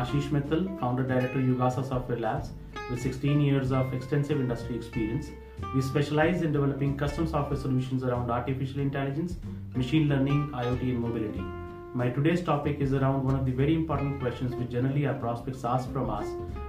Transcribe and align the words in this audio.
Ashish 0.00 0.28
Mittal, 0.34 0.62
founder 0.80 1.02
director 1.02 1.38
Yugasa 1.38 1.86
Software 1.86 2.18
Labs, 2.18 2.52
with 2.90 3.02
16 3.02 3.38
years 3.38 3.70
of 3.70 3.92
extensive 3.92 4.40
industry 4.40 4.74
experience. 4.74 5.26
We 5.74 5.82
specialize 5.82 6.40
in 6.40 6.52
developing 6.52 6.96
custom 6.96 7.26
software 7.26 7.60
solutions 7.60 8.02
around 8.02 8.30
artificial 8.30 8.80
intelligence, 8.80 9.36
machine 9.74 10.08
learning, 10.08 10.48
IoT, 10.54 10.80
and 10.80 11.00
mobility. 11.00 11.44
My 11.92 12.08
today's 12.08 12.40
topic 12.40 12.80
is 12.80 12.94
around 12.94 13.24
one 13.24 13.34
of 13.34 13.44
the 13.44 13.52
very 13.52 13.74
important 13.74 14.20
questions 14.20 14.54
which 14.54 14.70
generally 14.70 15.06
our 15.06 15.14
prospects 15.14 15.64
ask 15.64 15.92
from 15.92 16.08
us 16.08 16.28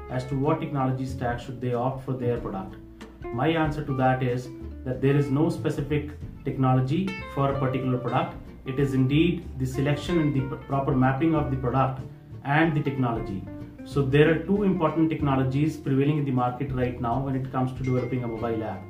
as 0.10 0.26
to 0.26 0.36
what 0.38 0.60
technology 0.60 1.06
stack 1.06 1.40
should 1.40 1.62
they 1.62 1.74
opt 1.74 2.04
for 2.04 2.14
their 2.14 2.38
product. 2.38 2.76
My 3.24 3.48
answer 3.48 3.86
to 3.86 3.96
that 3.98 4.24
is 4.24 4.50
that 4.84 5.02
there 5.02 5.16
is 5.16 5.30
no 5.30 5.50
specific 5.50 6.10
technology 6.44 7.08
for 7.34 7.54
a 7.54 7.60
particular 7.60 7.98
product. 7.98 8.36
It 8.66 8.78
is 8.78 8.94
indeed 8.94 9.48
the 9.58 9.66
selection 9.66 10.20
and 10.20 10.34
the 10.36 10.58
proper 10.72 10.94
mapping 10.94 11.34
of 11.34 11.50
the 11.50 11.58
product 11.58 12.02
and 12.44 12.76
the 12.76 12.82
technology. 12.82 13.44
So 13.86 14.02
there 14.02 14.30
are 14.32 14.40
two 14.46 14.64
important 14.64 15.10
technologies 15.10 15.78
prevailing 15.78 16.18
in 16.18 16.26
the 16.26 16.32
market 16.32 16.72
right 16.72 17.00
now 17.02 17.20
when 17.20 17.36
it 17.36 17.52
comes 17.52 17.74
to 17.78 17.84
developing 17.84 18.24
a 18.24 18.28
mobile 18.28 18.64
app. 18.64 18.84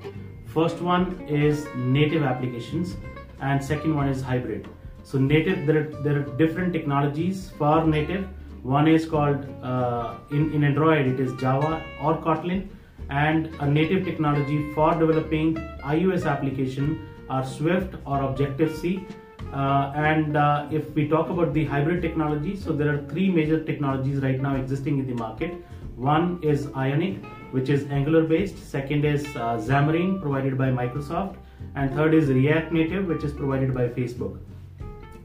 First 0.45 0.81
one 0.81 1.21
is 1.29 1.65
native 1.75 2.23
applications 2.23 2.95
and 3.39 3.63
second 3.63 3.95
one 3.95 4.09
is 4.09 4.21
hybrid. 4.21 4.67
So 5.03 5.17
native, 5.17 5.65
there 5.65 5.77
are, 5.81 6.03
there 6.03 6.19
are 6.19 6.37
different 6.37 6.73
technologies 6.73 7.51
for 7.57 7.85
native. 7.85 8.27
One 8.63 8.87
is 8.87 9.05
called, 9.05 9.45
uh, 9.63 10.15
in, 10.29 10.53
in 10.53 10.63
Android 10.63 11.07
it 11.07 11.19
is 11.19 11.33
Java 11.39 11.83
or 12.01 12.17
Kotlin 12.17 12.67
and 13.09 13.47
a 13.59 13.65
native 13.65 14.05
technology 14.05 14.71
for 14.73 14.93
developing 14.93 15.55
iOS 15.83 16.25
application 16.25 17.07
are 17.29 17.45
Swift 17.45 17.95
or 18.05 18.21
Objective-C 18.23 19.05
uh, 19.53 19.91
and 19.95 20.37
uh, 20.37 20.67
if 20.71 20.93
we 20.95 21.07
talk 21.07 21.29
about 21.29 21.53
the 21.53 21.65
hybrid 21.65 22.01
technology, 22.01 22.55
so 22.55 22.71
there 22.71 22.93
are 22.93 23.01
three 23.09 23.29
major 23.29 23.63
technologies 23.63 24.19
right 24.19 24.39
now 24.39 24.55
existing 24.55 24.99
in 24.99 25.07
the 25.07 25.13
market. 25.13 25.53
One 25.95 26.39
is 26.41 26.67
Ionic, 26.75 27.23
which 27.51 27.69
is 27.69 27.85
Angular 27.91 28.23
based. 28.23 28.57
Second 28.57 29.03
is 29.03 29.25
uh, 29.35 29.57
Xamarin, 29.57 30.21
provided 30.21 30.57
by 30.57 30.69
Microsoft. 30.69 31.35
And 31.75 31.93
third 31.93 32.13
is 32.13 32.29
React 32.29 32.71
Native, 32.71 33.07
which 33.07 33.23
is 33.23 33.33
provided 33.33 33.73
by 33.73 33.89
Facebook. 33.89 34.39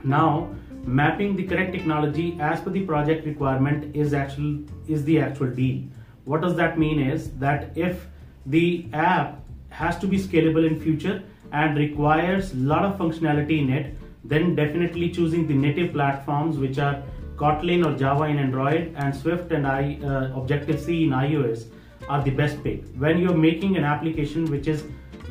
Now, 0.05 0.51
mapping 0.85 1.37
the 1.37 1.45
correct 1.45 1.73
technology 1.73 2.37
as 2.41 2.61
per 2.61 2.71
the 2.71 2.83
project 2.83 3.27
requirement 3.27 3.95
is 3.95 4.13
actual 4.13 4.59
is 4.89 5.05
the 5.05 5.21
actual 5.21 5.51
deal. 5.51 5.83
What 6.25 6.41
does 6.41 6.57
that 6.57 6.79
mean 6.79 7.01
is 7.01 7.31
that 7.39 7.77
if 7.77 8.07
the 8.45 8.87
app 8.93 9.41
has 9.71 9.99
to 9.99 10.07
be 10.07 10.19
scalable 10.19 10.67
in 10.67 10.81
future 10.81 11.23
and 11.53 11.77
requires 11.77 12.53
a 12.53 12.57
lot 12.57 12.85
of 12.85 12.99
functionality 12.99 13.61
in 13.61 13.71
it, 13.71 13.95
then 14.29 14.55
definitely 14.55 15.11
choosing 15.11 15.47
the 15.47 15.55
native 15.55 15.93
platforms 15.93 16.59
which 16.59 16.79
are 16.79 17.03
Kotlin 17.37 17.85
or 17.87 17.97
Java 17.97 18.25
in 18.25 18.39
Android 18.39 18.95
and 18.97 19.15
Swift 19.15 19.53
and 19.53 19.67
I, 19.67 19.99
uh, 20.03 20.39
Objective-C 20.39 21.05
in 21.05 21.11
iOS 21.11 21.67
are 22.09 22.23
the 22.23 22.31
best 22.31 22.63
pick. 22.63 22.85
When 22.97 23.19
you're 23.19 23.37
making 23.37 23.77
an 23.77 23.85
application 23.85 24.47
which 24.47 24.67
is 24.69 24.85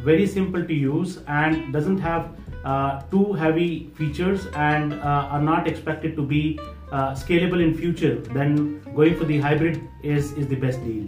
very 0.04 0.28
simple 0.28 0.64
to 0.66 0.74
use 0.74 1.20
and 1.28 1.74
doesn't 1.74 1.98
have 1.98 2.30
uh, 2.64 3.02
too 3.12 3.34
heavy 3.34 3.90
features 3.96 4.48
and 4.56 4.94
uh, 4.94 5.30
are 5.32 5.42
not 5.42 5.68
expected 5.68 6.16
to 6.16 6.22
be 6.22 6.59
uh, 6.92 7.12
scalable 7.14 7.64
in 7.64 7.74
future, 7.74 8.16
then 8.38 8.82
going 8.96 9.16
for 9.16 9.26
the 9.26 9.40
hybrid 9.40 9.82
is, 10.04 10.32
is 10.34 10.48
the 10.48 10.56
best 10.56 10.84
deal. 10.84 11.06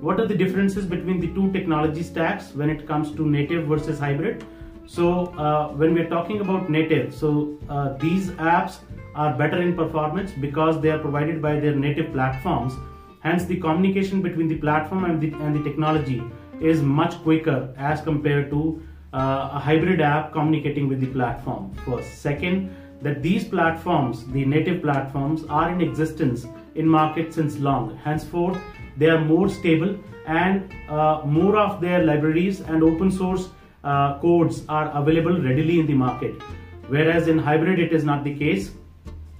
What 0.00 0.18
are 0.18 0.26
the 0.26 0.34
differences 0.34 0.86
between 0.86 1.20
the 1.20 1.28
two 1.28 1.52
technology 1.52 2.02
stacks 2.02 2.54
when 2.54 2.70
it 2.70 2.86
comes 2.86 3.14
to 3.16 3.26
native 3.26 3.66
versus 3.66 3.98
hybrid? 3.98 4.44
So 4.90 5.26
uh, 5.38 5.68
when 5.68 5.94
we're 5.94 6.08
talking 6.08 6.40
about 6.40 6.68
native, 6.68 7.14
so 7.14 7.56
uh, 7.68 7.96
these 7.98 8.30
apps 8.32 8.78
are 9.14 9.32
better 9.32 9.62
in 9.62 9.76
performance 9.76 10.32
because 10.32 10.80
they 10.80 10.90
are 10.90 10.98
provided 10.98 11.40
by 11.40 11.60
their 11.60 11.76
native 11.76 12.12
platforms. 12.12 12.72
Hence 13.20 13.44
the 13.44 13.60
communication 13.60 14.20
between 14.20 14.48
the 14.48 14.56
platform 14.56 15.04
and 15.04 15.20
the, 15.20 15.28
and 15.44 15.54
the 15.54 15.62
technology 15.62 16.24
is 16.60 16.82
much 16.82 17.14
quicker 17.22 17.72
as 17.78 18.00
compared 18.00 18.50
to 18.50 18.82
uh, 19.12 19.50
a 19.52 19.60
hybrid 19.60 20.00
app 20.00 20.32
communicating 20.32 20.88
with 20.88 20.98
the 20.98 21.06
platform. 21.06 21.72
First. 21.86 22.18
Second, 22.18 22.74
that 23.00 23.22
these 23.22 23.44
platforms, 23.44 24.26
the 24.32 24.44
native 24.44 24.82
platforms, 24.82 25.44
are 25.48 25.70
in 25.70 25.80
existence 25.80 26.48
in 26.74 26.88
market 26.88 27.32
since 27.32 27.58
long. 27.58 27.96
Henceforth, 27.98 28.58
they 28.96 29.08
are 29.08 29.24
more 29.24 29.48
stable 29.48 29.96
and 30.26 30.68
uh, 30.88 31.22
more 31.24 31.56
of 31.56 31.80
their 31.80 32.02
libraries 32.02 32.60
and 32.60 32.82
open 32.82 33.12
source 33.12 33.50
uh, 33.84 34.18
codes 34.18 34.62
are 34.68 34.90
available 34.94 35.40
readily 35.40 35.80
in 35.80 35.86
the 35.86 35.94
market. 35.94 36.40
Whereas 36.88 37.28
in 37.28 37.38
hybrid, 37.38 37.78
it 37.78 37.92
is 37.92 38.04
not 38.04 38.24
the 38.24 38.34
case. 38.34 38.72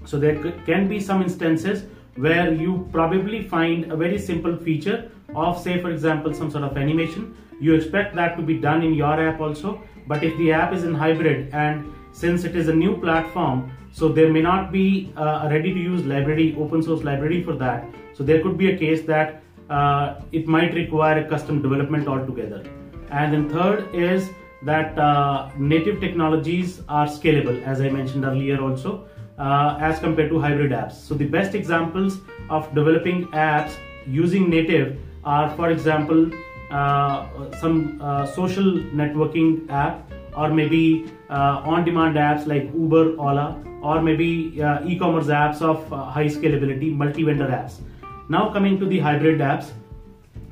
So 0.05 0.19
there 0.19 0.37
can 0.65 0.89
be 0.89 1.01
some 1.01 1.23
instances 1.23 1.85
where 2.17 2.53
you 2.53 2.89
probably 2.93 3.43
find 3.43 3.93
a 3.93 3.97
very 3.97 4.19
simple 4.19 4.57
feature 4.57 5.11
of 5.35 5.61
say 5.61 5.81
for 5.81 5.91
example 5.91 6.35
some 6.35 6.51
sort 6.51 6.65
of 6.65 6.77
animation 6.77 7.37
you 7.61 7.75
expect 7.75 8.15
that 8.17 8.37
to 8.37 8.43
be 8.43 8.59
done 8.59 8.83
in 8.83 8.95
your 8.95 9.29
app 9.29 9.41
also 9.41 9.81
but 10.09 10.25
if 10.25 10.37
the 10.39 10.51
app 10.51 10.73
is 10.73 10.85
in 10.85 10.95
hybrid 10.95 11.49
and 11.53 11.93
since 12.13 12.45
it 12.45 12.57
is 12.57 12.69
a 12.69 12.75
new 12.75 12.97
platform 12.97 13.71
so 13.93 14.09
there 14.09 14.33
may 14.33 14.41
not 14.41 14.73
be 14.73 15.13
a 15.17 15.49
ready 15.51 15.73
to 15.73 15.81
use 15.81 16.05
library 16.05 16.57
open 16.59 16.83
source 16.83 17.05
library 17.05 17.43
for 17.43 17.55
that 17.55 17.85
so 18.13 18.25
there 18.25 18.43
could 18.43 18.59
be 18.59 18.71
a 18.73 18.77
case 18.77 19.03
that 19.03 19.43
uh, 19.71 20.21
it 20.33 20.49
might 20.49 20.75
require 20.75 21.25
a 21.25 21.29
custom 21.29 21.63
development 21.63 22.09
altogether 22.09 22.65
and 23.11 23.33
then 23.33 23.49
third 23.49 23.95
is 23.95 24.31
that 24.63 24.99
uh, 24.99 25.51
native 25.57 26.01
technologies 26.01 26.83
are 26.89 27.07
scalable, 27.07 27.63
as 27.65 27.81
I 27.81 27.89
mentioned 27.89 28.25
earlier 28.25 28.61
also, 28.61 29.07
uh, 29.39 29.79
as 29.81 29.99
compared 29.99 30.31
to 30.31 30.39
hybrid 30.39 30.73
apps. 30.73 30.93
So 30.93 31.15
the 31.15 31.27
best 31.27 31.55
examples 31.55 32.19
of 32.51 32.73
developing 32.75 33.27
apps 33.29 33.73
using 34.07 34.51
native 34.51 34.99
are, 35.25 35.51
for 35.57 35.71
example, 35.71 36.31
uh, 36.71 37.27
some 37.59 38.01
uh, 38.01 38.27
social 38.27 38.79
networking 39.01 39.69
app 39.71 40.13
or 40.37 40.51
maybe 40.51 41.11
uh, 41.29 41.63
on-demand 41.65 42.17
apps 42.17 42.47
like 42.47 42.71
Uber, 42.75 43.17
Ola, 43.19 43.61
or 43.83 44.01
maybe 44.03 44.63
uh, 44.63 44.85
e-commerce 44.85 45.27
apps 45.27 45.63
of 45.63 45.89
high 45.89 46.27
scalability, 46.27 46.95
multi-vendor 46.95 47.49
apps. 47.49 47.81
Now 48.29 48.53
coming 48.53 48.79
to 48.79 48.87
the 48.87 48.99
hybrid 49.01 49.41
apps, 49.41 49.71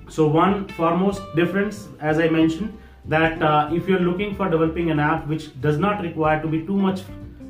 so 0.08 0.26
one 0.26 0.68
foremost 0.68 1.22
difference, 1.36 1.88
as 2.00 2.18
I 2.18 2.28
mentioned, 2.28 2.76
that 3.06 3.42
uh, 3.42 3.70
if 3.72 3.88
you're 3.88 4.00
looking 4.00 4.34
for 4.34 4.48
developing 4.48 4.90
an 4.90 5.00
app 5.00 5.26
which 5.26 5.60
does 5.60 5.78
not 5.78 6.02
require 6.02 6.40
to 6.42 6.48
be 6.48 6.64
too 6.66 6.76
much 6.76 7.02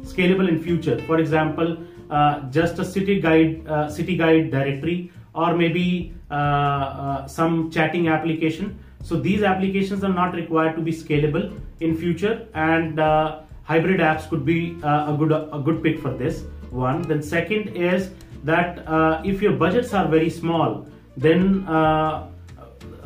scalable 0.02 0.48
in 0.48 0.62
future, 0.62 0.98
for 1.06 1.18
example, 1.18 1.76
uh, 2.10 2.40
just 2.50 2.78
a 2.78 2.84
city 2.84 3.20
guide, 3.20 3.66
uh, 3.66 3.88
city 3.88 4.16
guide 4.16 4.50
directory, 4.50 5.10
or 5.34 5.54
maybe 5.54 6.14
uh, 6.30 6.34
uh, 6.34 7.26
some 7.26 7.70
chatting 7.70 8.08
application. 8.08 8.78
So 9.02 9.16
these 9.16 9.42
applications 9.42 10.02
are 10.04 10.12
not 10.12 10.34
required 10.34 10.74
to 10.76 10.82
be 10.82 10.92
scalable 10.92 11.60
in 11.80 11.96
future, 11.96 12.48
and 12.54 12.98
uh, 12.98 13.40
hybrid 13.62 14.00
apps 14.00 14.28
could 14.28 14.44
be 14.44 14.76
a 14.82 15.14
good 15.18 15.32
a 15.32 15.60
good 15.64 15.82
pick 15.82 16.00
for 16.00 16.10
this 16.10 16.44
one. 16.70 17.02
Then 17.02 17.22
second 17.22 17.76
is 17.76 18.10
that 18.42 18.82
if 19.24 19.40
your 19.42 19.52
budgets 19.52 19.92
are 19.92 20.08
very 20.08 20.30
small, 20.30 20.86
then 21.16 21.64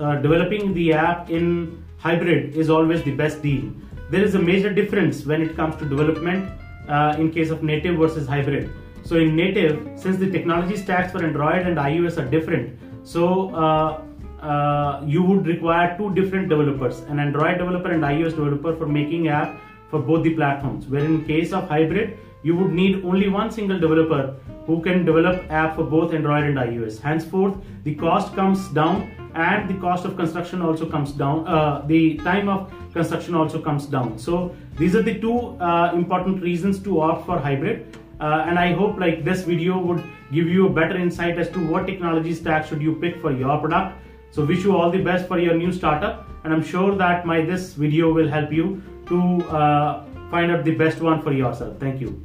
uh, 0.03 0.17
developing 0.17 0.75
the 0.75 0.93
app 0.93 1.31
in 1.31 1.83
hybrid 1.99 2.57
is 2.57 2.69
always 2.69 3.03
the 3.03 3.15
best 3.23 3.43
deal. 3.43 3.71
There 4.11 4.25
is 4.25 4.35
a 4.35 4.39
major 4.39 4.73
difference 4.73 5.25
when 5.25 5.41
it 5.43 5.57
comes 5.57 5.77
to 5.77 5.89
development 5.89 6.51
uh, 6.89 7.17
in 7.19 7.31
case 7.31 7.51
of 7.51 7.63
native 7.63 7.97
versus 7.97 8.27
hybrid. 8.27 8.71
So 9.05 9.17
in 9.17 9.35
native, 9.37 9.89
since 9.97 10.17
the 10.17 10.31
technology 10.31 10.77
stacks 10.77 11.13
for 11.13 11.25
Android 11.25 11.67
and 11.67 11.77
iOS 11.77 12.19
are 12.19 12.29
different, 12.29 12.79
so 13.05 13.55
uh, 13.55 14.03
uh, 14.43 15.03
you 15.07 15.23
would 15.23 15.47
require 15.47 15.97
two 15.97 16.15
different 16.15 16.49
developers, 16.49 17.01
an 17.01 17.19
Android 17.19 17.59
developer 17.59 17.91
and 17.91 18.03
iOS 18.03 18.31
developer 18.31 18.77
for 18.77 18.87
making 18.87 19.29
app 19.29 19.59
for 19.93 20.01
both 20.01 20.25
the 20.25 20.35
platforms. 20.35 20.87
Where 20.87 21.05
in 21.05 21.25
case 21.25 21.53
of 21.53 21.69
hybrid, 21.69 22.19
you 22.43 22.57
would 22.57 22.73
need 22.73 23.05
only 23.05 23.29
one 23.29 23.51
single 23.53 23.79
developer 23.79 24.35
who 24.67 24.81
can 24.83 25.05
develop 25.05 25.51
app 25.51 25.77
for 25.77 25.85
both 25.85 26.15
Android 26.15 26.45
and 26.45 26.57
iOS. 26.57 27.01
Henceforth, 27.01 27.57
the 27.85 27.95
cost 27.95 28.35
comes 28.35 28.69
down 28.69 29.11
and 29.35 29.69
the 29.69 29.75
cost 29.81 30.05
of 30.05 30.17
construction 30.17 30.63
also 30.63 30.89
comes 30.89 31.13
down 31.13 31.47
uh, 31.47 31.83
the 31.87 32.17
time 32.19 32.49
of 32.49 32.73
construction 32.93 33.35
also 33.35 33.59
comes 33.59 33.87
down 33.87 34.19
so 34.19 34.55
these 34.77 34.95
are 34.95 35.03
the 35.03 35.19
two 35.21 35.39
uh, 35.59 35.93
important 35.95 36.43
reasons 36.43 36.79
to 36.79 37.01
opt 37.01 37.25
for 37.25 37.39
hybrid 37.39 37.97
uh, 38.21 38.45
and 38.47 38.59
I 38.59 38.73
hope 38.73 38.99
like 38.99 39.25
this 39.25 39.43
video 39.43 39.79
would 39.79 40.05
give 40.33 40.49
you 40.49 40.67
a 40.67 40.71
better 40.71 40.97
insight 40.97 41.39
as 41.39 41.49
to 41.51 41.67
what 41.71 41.87
technology 41.87 42.35
stack 42.35 42.67
should 42.67 42.83
you 42.83 42.97
pick 42.97 43.23
for 43.23 43.33
your 43.33 43.59
product 43.59 43.97
so 44.31 44.45
wish 44.45 44.65
you 44.65 44.77
all 44.77 44.91
the 44.91 45.03
best 45.03 45.27
for 45.29 45.39
your 45.39 45.55
new 45.55 45.73
startup 45.73 46.29
and 46.45 46.53
I'm 46.53 46.63
sure 46.63 46.95
that 46.97 47.27
my 47.27 47.43
this 47.43 47.75
video 47.75 48.13
will 48.13 48.29
help 48.29 48.53
you 48.53 48.83
to 49.07 49.43
uh, 49.49 50.05
find 50.31 50.51
out 50.51 50.65
the 50.65 50.75
best 50.75 51.01
one 51.01 51.23
for 51.23 51.33
yourself. 51.33 51.79
Thank 51.79 52.01
you 52.01 52.25